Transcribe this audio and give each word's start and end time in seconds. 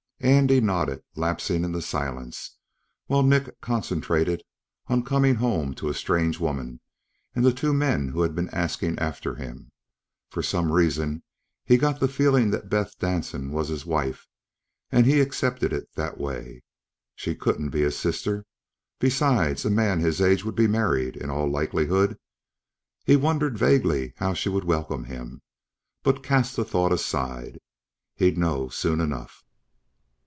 Andy 0.23 0.61
nodded, 0.61 1.01
lapsing 1.15 1.63
into 1.63 1.81
silence, 1.81 2.57
while 3.07 3.23
Nick 3.23 3.59
concentrated 3.59 4.43
on 4.85 5.01
coming 5.03 5.33
home 5.33 5.73
to 5.73 5.89
a 5.89 5.95
strange 5.95 6.39
woman, 6.39 6.79
and 7.33 7.43
the 7.43 7.51
two 7.51 7.73
men 7.73 8.09
who 8.09 8.21
had 8.21 8.35
been 8.35 8.47
asking 8.51 8.99
after 8.99 9.33
him. 9.33 9.71
For 10.29 10.43
some 10.43 10.71
reason, 10.71 11.23
he 11.65 11.75
got 11.75 11.99
the 11.99 12.07
feeling 12.07 12.51
that 12.51 12.69
Beth 12.69 12.99
Danson 12.99 13.51
was 13.51 13.69
his 13.69 13.83
wife 13.83 14.27
and 14.91 15.07
he 15.07 15.19
accepted 15.21 15.73
it 15.73 15.89
that 15.95 16.19
way. 16.19 16.61
She 17.15 17.33
couldn't 17.33 17.69
be 17.71 17.81
his 17.81 17.97
sister... 17.97 18.45
besides, 18.99 19.65
a 19.65 19.71
man 19.71 20.01
his 20.01 20.21
age 20.21 20.45
would 20.45 20.53
be 20.55 20.67
married, 20.67 21.17
in 21.17 21.31
all 21.31 21.49
likelihood. 21.49 22.19
He 23.07 23.15
wondered 23.15 23.57
vaguely 23.57 24.13
how 24.17 24.35
she 24.35 24.49
would 24.49 24.65
welcome 24.65 25.05
him, 25.05 25.41
but 26.03 26.21
cast 26.21 26.55
the 26.55 26.63
thought 26.63 26.91
aside. 26.91 27.59
He'd 28.13 28.37
know 28.37 28.69
soon 28.69 29.01
enough. 29.01 29.43